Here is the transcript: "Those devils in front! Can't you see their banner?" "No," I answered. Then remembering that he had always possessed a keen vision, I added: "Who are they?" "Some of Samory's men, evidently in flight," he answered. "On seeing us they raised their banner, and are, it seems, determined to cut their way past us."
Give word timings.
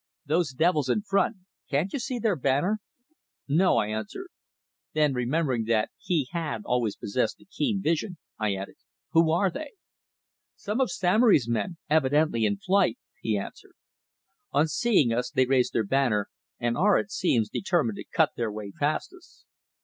"Those 0.25 0.53
devils 0.53 0.89
in 0.89 1.03
front! 1.03 1.37
Can't 1.69 1.93
you 1.93 1.99
see 1.99 2.17
their 2.17 2.35
banner?" 2.35 2.79
"No," 3.47 3.77
I 3.77 3.89
answered. 3.89 4.29
Then 4.93 5.13
remembering 5.13 5.65
that 5.65 5.91
he 5.99 6.27
had 6.31 6.63
always 6.65 6.95
possessed 6.95 7.39
a 7.39 7.45
keen 7.45 7.83
vision, 7.83 8.17
I 8.39 8.55
added: 8.55 8.77
"Who 9.11 9.29
are 9.31 9.51
they?" 9.51 9.73
"Some 10.55 10.81
of 10.81 10.89
Samory's 10.89 11.47
men, 11.47 11.77
evidently 11.87 12.45
in 12.45 12.57
flight," 12.57 12.97
he 13.21 13.37
answered. 13.37 13.75
"On 14.51 14.67
seeing 14.67 15.13
us 15.13 15.29
they 15.29 15.45
raised 15.45 15.71
their 15.73 15.85
banner, 15.85 16.29
and 16.59 16.75
are, 16.75 16.97
it 16.97 17.11
seems, 17.11 17.47
determined 17.49 17.97
to 17.97 18.05
cut 18.11 18.31
their 18.35 18.51
way 18.51 18.71
past 18.71 19.13
us." 19.13 19.45